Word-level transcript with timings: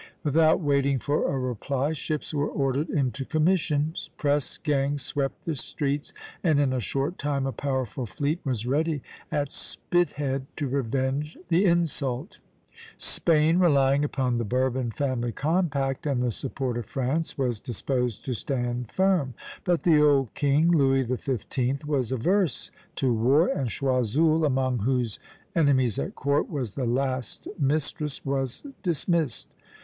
Without 0.23 0.61
waiting 0.61 0.97
for 0.97 1.31
a 1.31 1.37
reply, 1.37 1.93
ships 1.93 2.33
were 2.33 2.49
ordered 2.49 2.89
into 2.89 3.23
commission, 3.23 3.93
press 4.17 4.57
gangs 4.57 5.03
swept 5.03 5.45
the 5.45 5.55
streets, 5.55 6.11
and 6.43 6.59
in 6.59 6.73
a 6.73 6.79
short 6.79 7.19
time 7.19 7.45
a 7.45 7.51
powerful 7.51 8.07
fleet 8.07 8.39
was 8.43 8.65
ready 8.65 9.03
at 9.31 9.51
Spithead 9.51 10.47
to 10.57 10.67
revenge 10.67 11.37
the 11.49 11.65
insult. 11.65 12.39
Spain, 12.97 13.59
relying 13.59 14.03
upon 14.03 14.39
the 14.39 14.43
Bourbon 14.43 14.89
family 14.89 15.31
compact 15.31 16.07
and 16.07 16.23
the 16.23 16.31
support 16.31 16.79
of 16.79 16.87
France, 16.87 17.37
was 17.37 17.59
disposed 17.59 18.25
to 18.25 18.33
stand 18.33 18.91
firm; 18.91 19.35
but 19.63 19.83
the 19.83 20.01
old 20.01 20.33
king, 20.33 20.71
Louis 20.71 21.03
XV., 21.03 21.85
was 21.85 22.11
averse 22.11 22.71
to 22.95 23.13
war, 23.13 23.49
and 23.49 23.69
Choiseul, 23.69 24.45
among 24.45 24.79
whose 24.79 25.19
enemies 25.55 25.99
at 25.99 26.15
court 26.15 26.49
was 26.49 26.73
the 26.73 26.85
last 26.87 27.47
mistress, 27.59 28.25
was 28.25 28.63
dismissed. 28.81 29.53